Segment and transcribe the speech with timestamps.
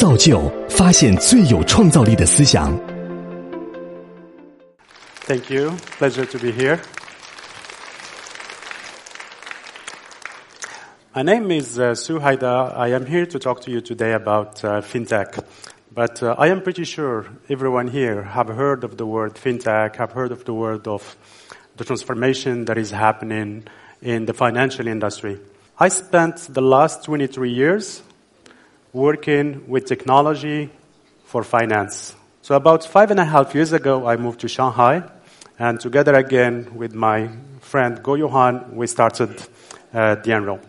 [0.00, 2.78] 造就发现最有创造力的思想。
[5.26, 5.72] Thank you.
[5.98, 6.78] Pleasure to be here.
[11.14, 12.74] My name is uh, Su Haida.
[12.76, 15.42] I am here to talk to you today about uh, fintech.
[15.92, 20.12] But uh, I am pretty sure everyone here have heard of the word fintech, have
[20.12, 21.16] heard of the word of
[21.76, 23.64] the transformation that is happening
[24.02, 25.40] in the financial industry.
[25.78, 28.02] I spent the last 23 years
[28.93, 30.69] working with technology
[31.25, 32.15] for finance.
[32.41, 35.03] So about five and a half years ago, I moved to Shanghai,
[35.57, 37.29] and together again with my
[37.61, 39.29] friend Guo Yuhang, we started
[39.93, 40.59] uh, Dianrong.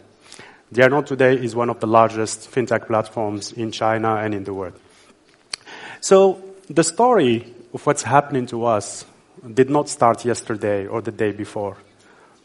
[0.73, 4.75] Dianrong today is one of the largest fintech platforms in China and in the world.
[6.01, 9.05] So the story of what's happening to us
[9.53, 11.77] did not start yesterday or the day before,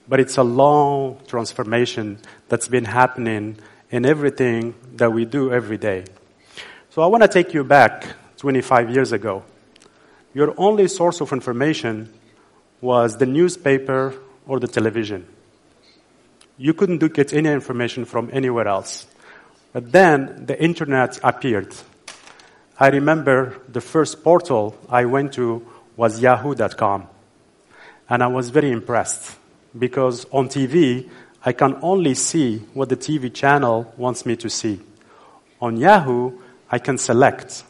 [0.07, 3.57] but it's a long transformation that's been happening
[3.89, 6.05] in everything that we do every day.
[6.89, 8.05] So I want to take you back
[8.37, 9.43] 25 years ago.
[10.33, 12.13] Your only source of information
[12.81, 14.13] was the newspaper
[14.45, 15.25] or the television.
[16.57, 19.07] You couldn't get any information from anywhere else.
[19.73, 21.75] But then the internet appeared.
[22.79, 27.07] I remember the first portal I went to was yahoo.com.
[28.09, 29.35] And I was very impressed
[29.77, 31.09] because on TV,
[31.43, 34.79] I can only see what the TV channel wants me to see.
[35.61, 37.63] On Yahoo, I can select.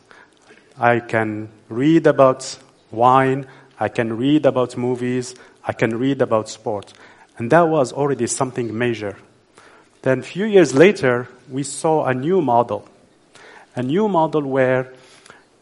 [0.80, 2.58] I can read about
[2.92, 3.48] wine,
[3.80, 6.94] I can read about movies, I can read about sport.
[7.38, 9.18] And that was already something major.
[10.02, 12.88] Then a few years later, we saw a new model.
[13.76, 14.94] A new model where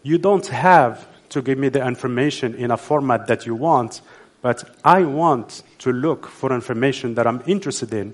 [0.03, 4.02] you don't have to give me the information in a format that you want,
[4.46, 8.14] but I want to look for information that I'm interested in,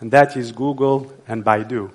[0.00, 1.90] and that is Google and Baidu.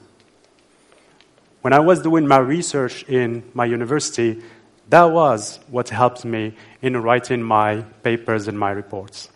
[1.62, 4.40] When I was doing my research in my university,
[4.90, 9.30] that was what helped me in writing my papers and my reports.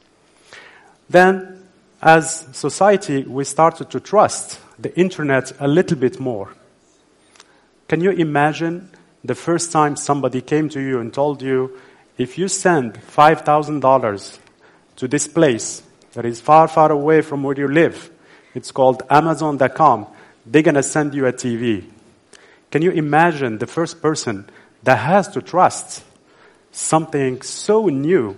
[1.10, 1.68] Then,
[2.00, 6.54] as society, we started to trust the internet a little bit more.
[7.88, 8.92] Can you imagine
[9.24, 11.80] the first time somebody came to you and told you,
[12.18, 14.40] if you send $5,000
[14.98, 15.84] to this place
[16.14, 18.10] that is far, far away from where you live,
[18.54, 20.08] it's called Amazon.com,
[20.46, 21.84] they're going to send you a TV.
[22.72, 24.48] Can you imagine the first person
[24.84, 26.04] that has to trust
[26.72, 28.38] something so new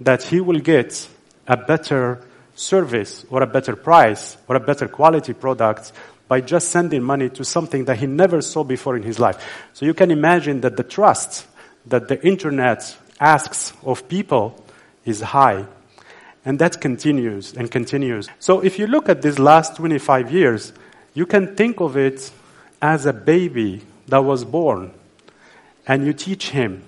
[0.00, 1.08] that he will get
[1.46, 2.20] a better
[2.54, 5.92] service or a better price or a better quality product
[6.28, 9.68] by just sending money to something that he never saw before in his life.
[9.72, 11.46] So you can imagine that the trust
[11.86, 14.64] that the internet asks of people
[15.04, 15.66] is high.
[16.44, 18.28] And that continues and continues.
[18.38, 20.72] So if you look at these last 25 years,
[21.14, 22.30] you can think of it
[22.80, 24.92] as a baby that was born
[25.86, 26.82] and you teach him.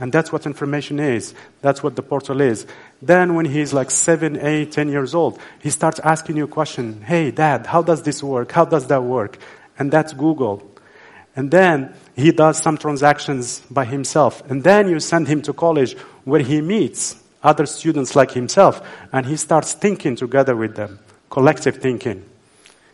[0.00, 1.34] And that's what information is.
[1.62, 2.66] That's what the portal is.
[3.00, 7.00] Then when he's like seven, eight, ten years old, he starts asking you a question.
[7.02, 8.52] Hey, dad, how does this work?
[8.52, 9.38] How does that work?
[9.78, 10.70] And that's Google.
[11.34, 14.42] And then he does some transactions by himself.
[14.50, 19.24] And then you send him to college where he meets other students like himself and
[19.24, 20.98] he starts thinking together with them.
[21.30, 22.24] Collective thinking.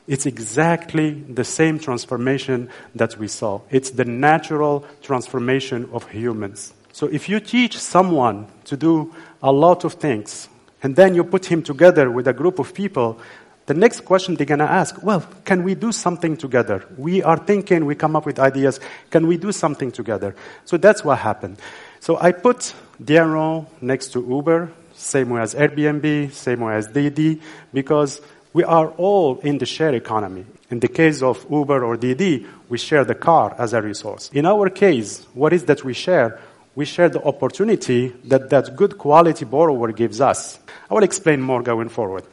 [0.06, 3.60] It's exactly the same transformation that we saw.
[3.70, 6.74] It's the natural transformation of humans.
[6.92, 10.48] So if you teach someone to do a lot of things,
[10.82, 13.20] and then you put him together with a group of people,
[13.66, 16.84] the next question they're gonna ask, well, can we do something together?
[16.98, 18.80] We are thinking, we come up with ideas,
[19.10, 20.34] can we do something together?
[20.64, 21.58] So that's what happened.
[22.02, 27.40] So I put Dianrong next to Uber, same way as Airbnb, same way as Didi,
[27.72, 28.20] because
[28.52, 30.44] we are all in the share economy.
[30.68, 34.30] In the case of Uber or Didi, we share the car as a resource.
[34.34, 36.40] In our case, what is that we share?
[36.74, 40.58] We share the opportunity that that good quality borrower gives us.
[40.90, 42.24] I will explain more going forward.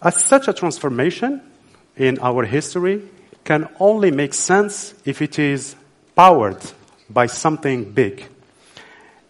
[0.00, 1.42] As such a transformation
[1.96, 3.02] in our history
[3.42, 5.74] can only make sense if it is
[6.14, 6.62] powered
[7.10, 8.26] by something big.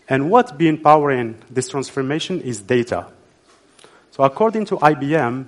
[0.09, 3.07] And what's been powering this transformation is data.
[4.11, 5.47] So according to IBM,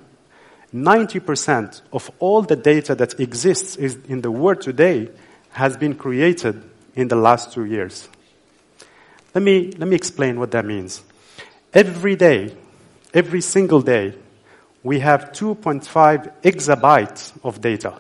[0.75, 5.09] 90% of all the data that exists in the world today
[5.51, 6.63] has been created
[6.95, 8.09] in the last two years.
[9.35, 11.03] Let me, let me explain what that means.
[11.73, 12.55] Every day,
[13.15, 14.15] every single day,
[14.83, 17.95] we have 2.5 exabytes of data.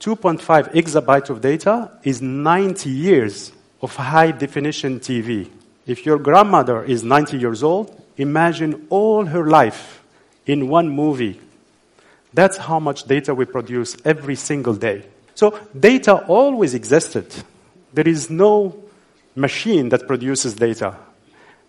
[0.00, 3.52] 2.5 exabytes of data is 90 years
[3.82, 5.50] of high definition TV.
[5.86, 10.02] If your grandmother is 90 years old, imagine all her life
[10.46, 11.40] in one movie.
[12.32, 15.04] That's how much data we produce every single day.
[15.34, 17.26] So data always existed.
[17.92, 18.76] There is no
[19.34, 20.96] machine that produces data.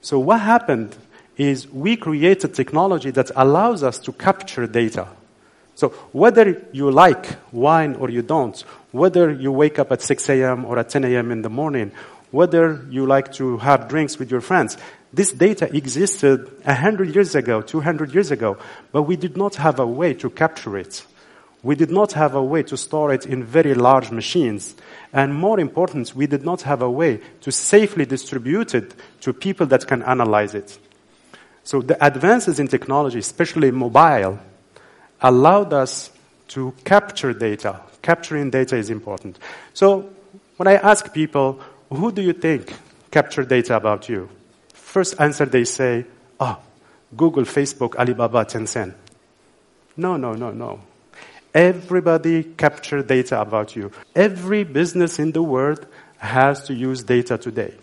[0.02, 0.96] So what happened
[1.38, 5.08] is we created technology that allows us to capture data.
[5.80, 8.60] So whether you like wine or you don't,
[8.92, 10.66] whether you wake up at 6 a.m.
[10.66, 11.32] or at 10 a.m.
[11.32, 11.94] in the morning,
[12.32, 14.76] whether you like to have drinks with your friends,
[15.14, 18.58] this data existed 100 years ago, 200 years ago,
[18.92, 21.06] but we did not have a way to capture it.
[21.64, 24.76] We did not have a way to store it in very large machines.
[25.14, 29.66] And more important, we did not have a way to safely distribute it to people
[29.68, 30.78] that can analyze it.
[31.64, 34.40] So the advances in technology, especially mobile,
[35.22, 36.12] allowed us
[36.50, 37.82] to capture data.
[38.02, 39.38] Capturing data is important.
[39.74, 40.10] So
[40.58, 42.74] when I ask people, who do you think
[43.12, 44.30] capture data about you?
[44.74, 46.06] First answer they say,
[46.40, 46.60] oh,
[47.16, 48.94] Google, Facebook, Alibaba, Tencent.
[49.98, 50.80] No, no, no, no.
[51.54, 53.92] Everybody capture data about you.
[54.16, 55.86] Every business in the world
[56.18, 57.74] has to use data today.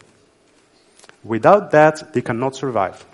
[1.25, 3.05] Without that, they cannot survive.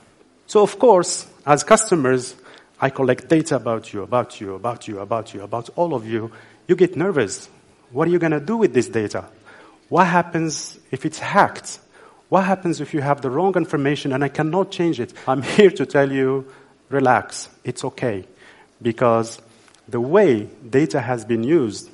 [0.47, 2.35] So of course, as customers,
[2.83, 6.33] I collect data about you, about you, about you, about you, about all of you.
[6.67, 7.49] You get nervous.
[7.93, 9.25] What are you going to do with this data?
[9.89, 11.79] What happens if it's hacked?
[12.29, 15.13] What happens if you have the wrong information and I cannot change it?
[15.29, 16.45] I'm here to tell you,
[16.89, 17.49] relax.
[17.63, 18.25] It's okay.
[18.81, 19.41] Because
[19.89, 21.89] the way data has been used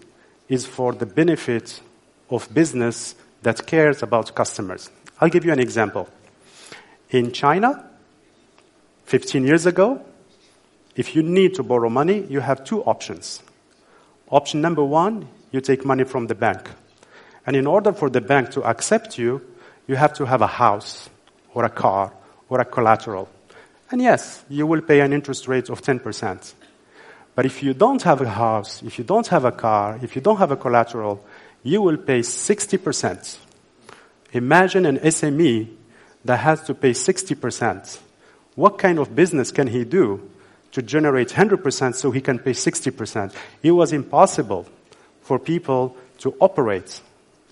[0.49, 1.83] is for the benefit
[2.31, 4.89] of business that cares about customers.
[5.21, 6.09] I'll give you an example.
[7.11, 7.85] In China,
[9.05, 10.03] 15 years ago,
[10.99, 13.41] if you need to borrow money, you have two options.
[14.31, 16.69] Option number one, you take money from the bank.
[17.47, 19.41] And in order for the bank to accept you,
[19.87, 21.09] you have to have a house
[21.55, 22.13] or a car
[22.49, 23.29] or a collateral.
[23.93, 26.55] And yes, you will pay an interest rate of 10%.
[27.37, 30.21] But if you don't have a house, if you don't have a car, if you
[30.21, 31.25] don't have a collateral,
[31.63, 33.39] you will pay 60%.
[34.33, 35.69] Imagine an SME
[36.25, 38.01] that has to pay 60%.
[38.57, 40.29] What kind of business can he do
[40.73, 43.35] to generate 100% so he can pay 60%?
[43.63, 44.67] It was impossible
[45.23, 47.01] for people to operate.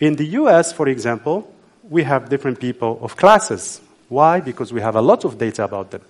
[0.00, 1.52] In the US, for example,
[1.88, 3.80] we have different people of classes.
[4.08, 4.40] Why?
[4.40, 6.02] Because we have a lot of data about them.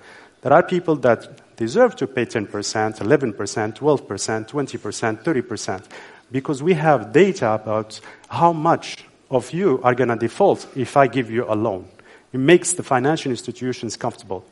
[0.42, 5.84] There are people that deserve to pay 10%, 11%, 12%, 20%, 30%,
[6.30, 11.06] because we have data about how much of you are going to default if I
[11.06, 11.88] give you a loan.
[12.32, 14.44] It makes the financial institutions comfortable.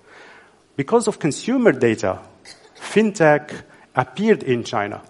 [0.77, 2.19] Because of consumer data,
[2.85, 3.63] fintech
[3.95, 5.03] appeared in China.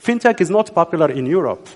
[0.00, 1.68] Fintech is not popular in Europe.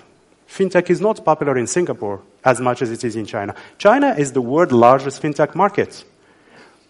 [0.47, 3.55] Fintech is not popular in Singapore as much as it is in China.
[3.77, 6.03] China is the world's largest fintech market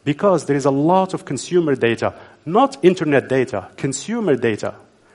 [0.04, 2.14] because there is a lot of consumer data,
[2.46, 4.74] not internet data, consumer data.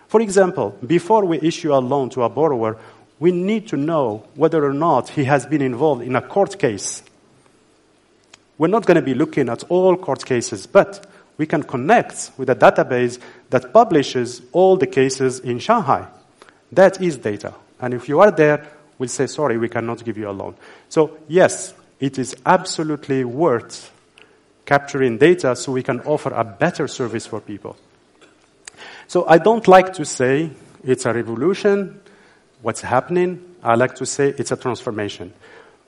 [0.08, 2.78] For example, before we issue a loan to a borrower,
[3.19, 7.02] we need to know whether or not he has been involved in a court case.
[8.58, 11.06] We're not going to be looking at all court cases, but
[11.38, 13.18] we can connect with a database
[13.50, 16.06] that publishes all the cases in Shanghai.
[16.72, 17.54] That is data.
[17.80, 18.66] And if you are there,
[18.98, 20.54] we'll say, sorry, we cannot give you a loan.
[20.88, 23.92] So yes, it is absolutely worth
[24.64, 27.76] capturing data so we can offer a better service for people.
[29.06, 30.50] So I don't like to say
[30.82, 32.00] it's a revolution,
[32.62, 33.43] what's happening.
[33.62, 35.32] I like to say it's a transformation.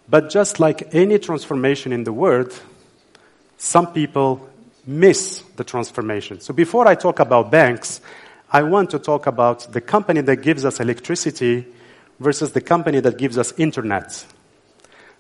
[0.08, 2.58] But just like any transformation in the world,
[3.58, 4.48] some people
[4.88, 6.40] miss the transformation.
[6.40, 8.00] So before I talk about banks,
[8.50, 11.66] I want to talk about the company that gives us electricity
[12.18, 14.24] versus the company that gives us internet.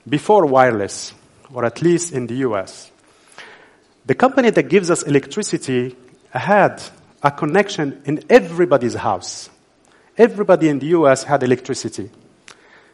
[0.08, 1.12] Before wireless,
[1.52, 2.90] or at least in the US,
[4.06, 5.94] the company that gives us electricity
[6.30, 6.82] had
[7.22, 9.50] a connection in everybody's house.
[10.16, 12.08] Everybody in the US had electricity.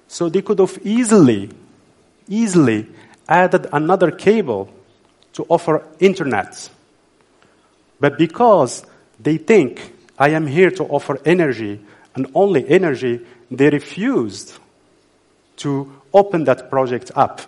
[0.08, 1.50] So they could have easily,
[2.28, 2.88] easily
[3.28, 4.70] added another cable
[5.34, 6.70] to offer internet.
[8.00, 8.84] But because
[9.20, 11.80] they think I am here to offer energy
[12.14, 14.54] and only energy, they refused
[15.56, 17.40] to open that project up.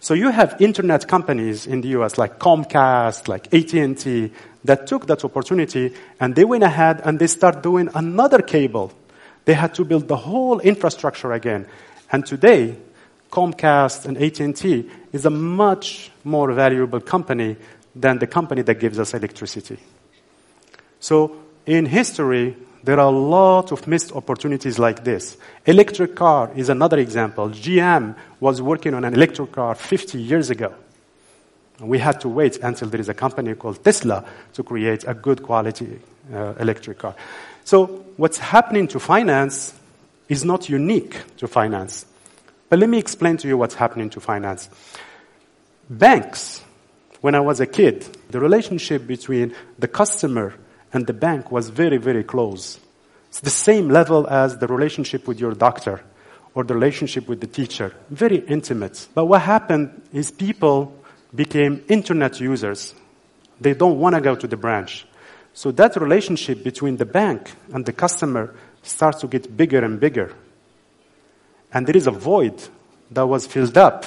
[0.00, 4.32] So you have internet companies in the US like Comcast, like AT&T
[4.64, 8.92] that took that opportunity and they went ahead and they start doing another cable.
[9.44, 11.66] They had to build the whole infrastructure again.
[12.10, 12.76] And today,
[13.30, 17.56] Comcast and AT&T is a much more valuable company
[17.94, 19.78] than the company that gives us electricity.
[21.00, 21.36] So
[21.66, 25.36] in history, there are a lot of missed opportunities like this.
[25.66, 27.48] Electric car is another example.
[27.50, 30.74] GM was working on an electric car 50 years ago.
[31.80, 34.24] We had to wait until there is a company called Tesla
[34.54, 36.00] to create a good quality
[36.32, 37.14] uh, electric car.
[37.64, 37.86] So
[38.16, 39.74] what's happening to finance
[40.28, 42.06] is not unique to finance.
[42.68, 44.68] But let me explain to you what's happening to finance.
[45.98, 46.62] Banks,
[47.20, 50.54] when I was a kid, the relationship between the customer
[50.90, 52.80] and the bank was very, very close.
[53.28, 56.02] It's the same level as the relationship with your doctor
[56.54, 57.94] or the relationship with the teacher.
[58.08, 59.06] Very intimate.
[59.14, 60.96] But what happened is people
[61.34, 62.94] became internet users.
[63.60, 65.06] They don't want to go to the branch.
[65.52, 70.34] So that relationship between the bank and the customer starts to get bigger and bigger.
[71.72, 72.62] And there is a void
[73.10, 74.06] that was filled up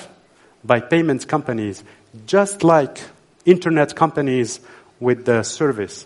[0.66, 1.84] by payment companies,
[2.26, 3.00] just like
[3.46, 4.60] internet companies
[5.00, 6.06] with the service.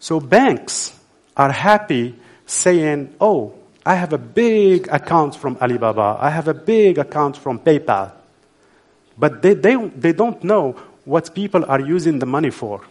[0.00, 0.98] So banks
[1.36, 2.16] are happy
[2.46, 3.54] saying, oh,
[3.84, 6.18] I have a big account from Alibaba.
[6.20, 8.12] I have a big account from PayPal.
[9.18, 10.72] But they, they, they don't know
[11.04, 12.82] what people are using the money for.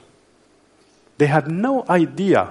[1.18, 2.50] They have no idea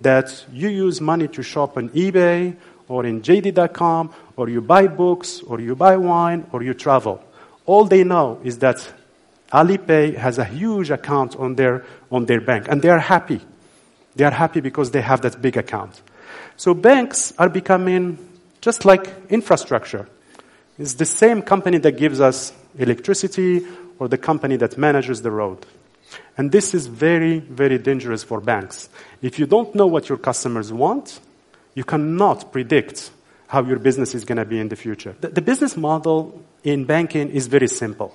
[0.00, 2.56] that you use money to shop on eBay
[2.88, 7.22] or in JD.com or you buy books or you buy wine or you travel.
[7.66, 8.92] All they know is that
[9.52, 13.40] Alipay has a huge account on their, on their bank and they are happy.
[14.16, 16.00] They are happy because they have that big account.
[16.56, 18.18] So banks are becoming
[18.60, 20.08] just like infrastructure.
[20.78, 23.66] It's the same company that gives us electricity
[23.98, 25.64] or the company that manages the road.
[26.36, 28.88] And this is very, very dangerous for banks.
[29.22, 31.20] If you don't know what your customers want,
[31.74, 33.10] you cannot predict
[33.46, 35.14] how your business is going to be in the future.
[35.20, 38.14] The, the business model in banking is very simple.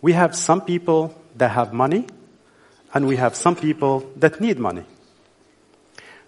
[0.00, 2.06] We have some people that have money,
[2.94, 4.84] and we have some people that need money.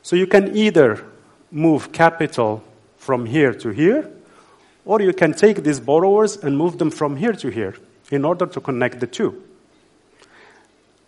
[0.03, 1.05] So you can either
[1.51, 2.63] move capital
[2.99, 4.11] from here to here,
[4.85, 7.75] or you can take these borrowers and move them from here to here
[8.11, 9.43] in order to connect the two.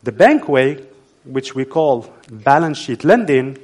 [0.03, 0.85] The bank way,
[1.25, 3.59] which we call balance sheet lending,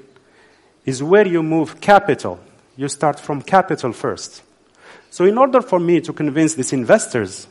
[0.84, 2.40] is where you move capital.
[2.76, 4.42] You start from capital first.
[5.10, 7.46] So in order for me to convince these investors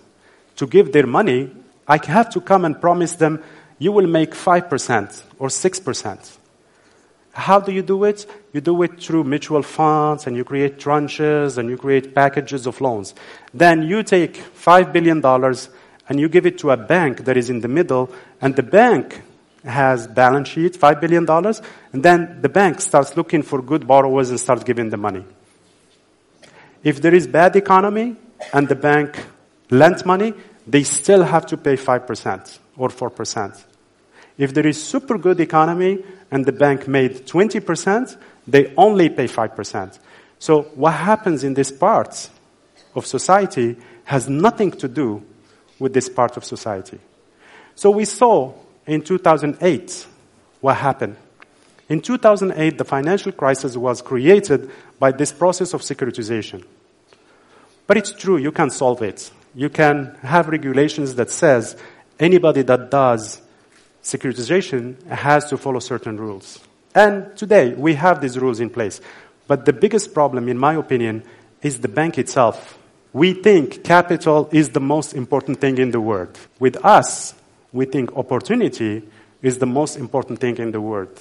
[0.55, 1.51] to give their money,
[1.87, 3.43] I have to come and promise them
[3.77, 6.37] you will make 5% or 6%.
[7.33, 8.25] How do you do it?
[8.51, 12.81] You do it through mutual funds and you create tranches and you create packages of
[12.81, 13.15] loans.
[13.53, 17.61] Then you take $5 billion and you give it to a bank that is in
[17.61, 18.11] the middle
[18.41, 19.21] and the bank
[19.63, 21.29] has balance sheet, $5 billion,
[21.93, 25.23] and then the bank starts looking for good borrowers and starts giving the money.
[26.83, 28.15] If there is bad economy
[28.53, 29.23] and the bank
[29.69, 30.33] lends money,
[30.65, 33.63] they still have to pay 5% or 4%.
[34.37, 39.99] If there is super good economy and the bank made 20%, they only pay 5%.
[40.39, 42.29] So what happens in this part
[42.95, 45.23] of society has nothing to do
[45.77, 46.99] with this part of society.
[47.75, 48.53] So we saw
[48.91, 50.05] in 2008
[50.59, 51.15] what happened.
[51.87, 54.69] In 2008, the financial crisis was created
[54.99, 56.65] by this process of securitization.
[57.87, 59.31] But it's true, you can solve it.
[59.55, 61.77] You can have regulations that says
[62.19, 63.41] anybody that does
[64.03, 66.59] securitization has to follow certain rules.
[66.93, 68.99] And today we have these rules in place.
[69.47, 71.23] But the biggest problem, in my opinion,
[71.61, 72.77] is the bank itself.
[73.13, 76.37] We think capital is the most important thing in the world.
[76.59, 77.35] With us,
[77.73, 79.03] we think opportunity
[79.41, 81.19] is the most important thing in the world.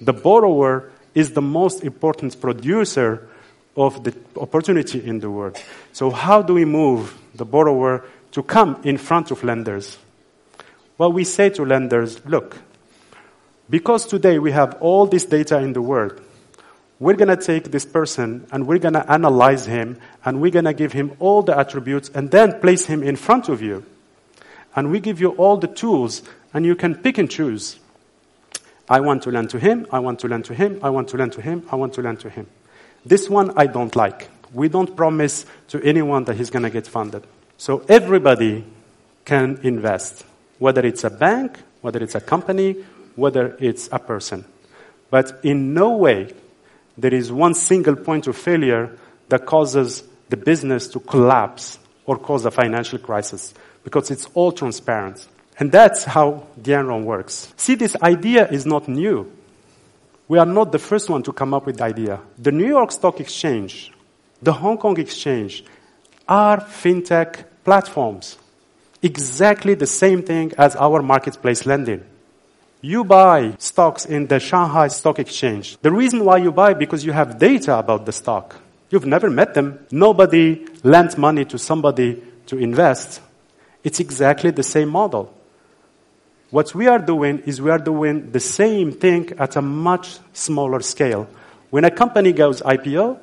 [0.00, 3.28] The borrower is the most important producer
[3.76, 5.56] of the opportunity in the world.
[5.92, 9.98] So how do we move the borrower to come in front of lenders?
[10.98, 12.58] Well, we say to lenders, look,
[13.68, 16.20] because today we have all this data in the world,
[17.00, 20.66] we're going to take this person and we're going to analyze him and we're going
[20.66, 23.84] to give him all the attributes and then place him in front of you.
[24.74, 26.22] And we give you all the tools
[26.54, 27.78] and you can pick and choose.
[28.88, 31.16] I want to lend to him, I want to lend to him, I want to
[31.16, 32.46] lend to him, I want to lend to him.
[33.04, 34.28] This one I don't like.
[34.52, 37.24] We don't promise to anyone that he's going to get funded.
[37.56, 38.64] So everybody
[39.24, 40.24] can invest
[40.58, 42.76] whether it's a bank, whether it's a company,
[43.16, 44.44] whether it's a person.
[45.10, 46.32] But in no way
[46.98, 48.96] there is one single point of failure
[49.28, 55.26] that causes the business to collapse or cause a financial crisis because it's all transparent.
[55.58, 57.52] And that's how the Enron works.
[57.56, 59.30] See, this idea is not new.
[60.28, 62.20] We are not the first one to come up with the idea.
[62.38, 63.92] The New York Stock Exchange,
[64.40, 65.64] the Hong Kong Exchange
[66.26, 68.38] are fintech platforms
[69.02, 72.04] exactly the same thing as our marketplace lending.
[72.80, 75.76] You buy stocks in the Shanghai Stock Exchange.
[75.82, 78.56] The reason why you buy because you have data about the stock.
[78.90, 79.86] You've never met them.
[79.90, 83.20] Nobody lent money to somebody to invest.
[83.84, 85.32] It's exactly the same model.
[86.50, 90.80] What we are doing is we are doing the same thing at a much smaller
[90.80, 91.26] scale.
[91.70, 93.18] When a company goes IPO,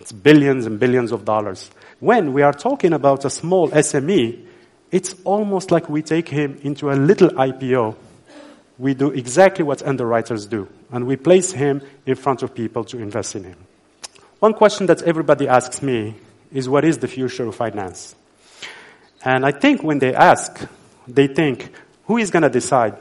[0.00, 1.70] it's billions and billions of dollars.
[2.00, 4.44] When we are talking about a small SME,
[4.90, 7.96] it's almost like we take him into a little IPO.
[8.78, 12.98] We do exactly what underwriters do, and we place him in front of people to
[12.98, 13.56] invest in him.
[14.38, 16.14] One question that everybody asks me
[16.52, 18.14] is what is the future of finance?
[19.24, 20.66] And I think when they ask,
[21.06, 21.72] they think,
[22.04, 22.96] who is going to decide?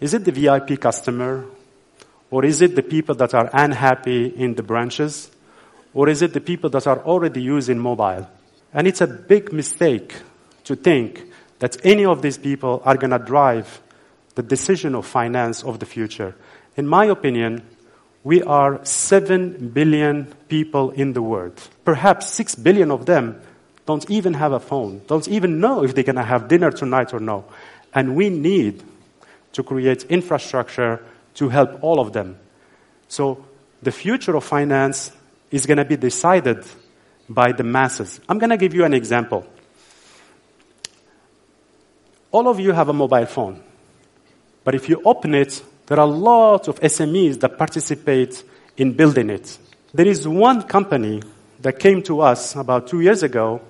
[0.00, 1.44] Is it the VIP customer?
[2.30, 5.30] Or is it the people that are unhappy in the branches?
[5.92, 8.28] Or is it the people that are already using mobile?
[8.72, 10.14] And it's a big mistake
[10.64, 11.24] to think
[11.58, 13.80] that any of these people are going to drive
[14.36, 16.36] the decision of finance of the future.
[16.76, 17.62] In my opinion,
[18.22, 21.60] we are 7 billion people in the world.
[21.84, 23.40] Perhaps 6 billion of them
[23.86, 27.12] don't even have a phone, don't even know if they're going to have dinner tonight
[27.12, 27.44] or no.
[27.92, 28.82] And we need
[29.52, 32.38] to create infrastructure to help all of them.
[33.08, 33.44] So
[33.82, 35.12] the future of finance
[35.50, 36.64] is going to be decided
[37.28, 38.20] by the masses.
[38.28, 39.46] I'm going to give you an example.
[42.30, 43.62] All of you have a mobile phone.
[44.62, 48.44] But if you open it, there are lots of SMEs that participate
[48.76, 49.58] in building it.
[49.92, 51.22] There is one company
[51.60, 53.60] that came to us about two years ago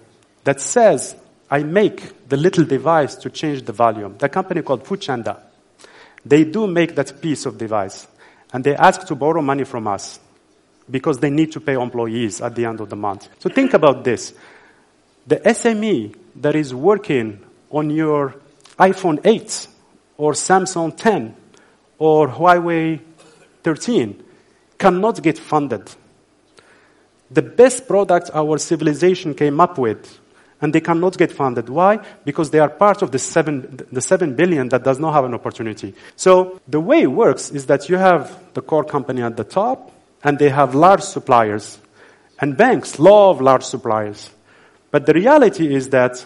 [0.45, 1.17] that says,
[1.51, 4.17] I make the little device to change the volume.
[4.19, 5.41] The company called Foodchanda.
[6.25, 8.07] They do make that piece of device.
[8.53, 10.21] And they ask to borrow money from us
[10.91, 13.29] because they need to pay employees at the end of the month.
[13.39, 14.33] So think about this.
[15.27, 18.35] The SME that is working on your
[18.79, 19.69] iPhone 8
[20.17, 21.35] or Samsung 10
[21.99, 23.01] or Huawei
[23.63, 24.25] 13
[24.79, 25.91] cannot get funded.
[27.31, 30.19] The best products our civilization came up with
[30.61, 31.69] and they cannot get funded.
[31.69, 32.01] Why?
[32.25, 35.35] Because they are part of the seven, the seven billion that does not have an
[35.35, 35.95] opportunity.
[36.17, 39.93] So the way it works is that you have the core company at the top,
[40.23, 41.79] and they have large suppliers.
[42.39, 44.31] And banks love large suppliers.
[44.91, 46.25] But the reality is that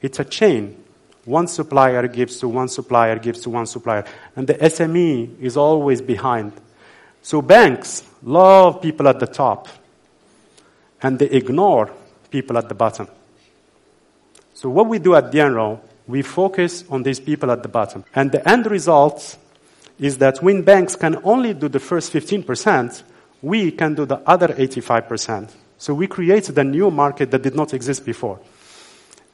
[0.00, 0.84] it's a chain.
[1.24, 4.04] One supplier gives to one supplier, gives to one supplier.
[4.36, 6.52] And the SME is always behind.
[7.22, 9.68] So banks love people at the top.
[11.02, 11.90] And they ignore
[12.30, 13.08] people at the bottom.
[14.54, 18.04] So what we do at Dianrong, we focus on these people at the bottom.
[18.14, 19.36] And the end result
[19.98, 23.02] is that when banks can only do the first 15%,
[23.42, 25.50] we can do the other 85%.
[25.78, 28.40] So we created a new market that did not exist before.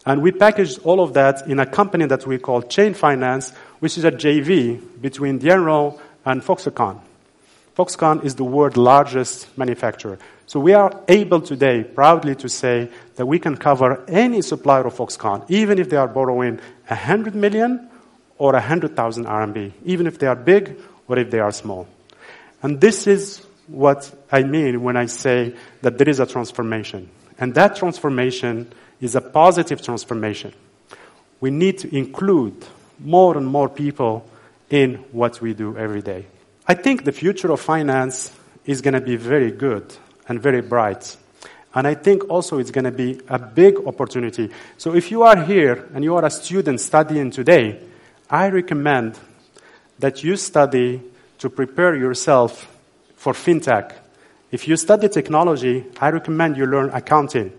[0.07, 3.97] And we packaged all of that in a company that we call Chain Finance, which
[3.97, 7.01] is a JV between Dianrong and Foxconn.
[7.77, 10.19] Foxconn is the world's largest manufacturer.
[10.47, 14.95] So we are able today proudly to say that we can cover any supplier of
[14.95, 17.89] Foxconn, even if they are borrowing 100 million
[18.39, 21.89] or 100,000 RMB, even if they are big or if they are small.
[22.63, 27.11] And this is what I mean when I say that there is a transformation.
[27.39, 30.53] And that transformation is a positive transformation.
[31.41, 32.65] We need to include
[33.01, 34.29] more and more people
[34.71, 36.27] in what we do every day.
[36.67, 38.33] I think the future of finance
[38.65, 39.95] is going to be very good
[40.27, 41.17] and very bright.
[41.75, 44.51] And I think also it's going to be a big opportunity.
[44.79, 47.81] So if you are here and you are a student studying today,
[48.31, 49.19] I recommend
[49.99, 51.03] that you study
[51.39, 52.67] to prepare yourself
[53.17, 53.93] for fintech.
[54.51, 57.53] If you study technology, I recommend you learn accounting.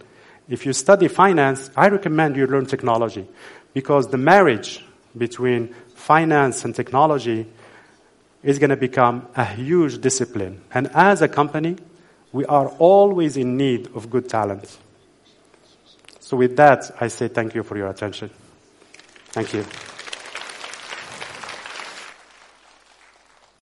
[0.49, 3.27] If you study finance, I recommend you learn technology
[3.73, 4.83] because the marriage
[5.15, 7.45] between finance and technology
[8.45, 10.62] is going to become a huge discipline.
[10.71, 11.77] And as a company,
[12.31, 14.77] we are always in need of good talent.
[16.19, 18.29] So with that, I say thank you for your attention.
[19.31, 19.65] Thank you.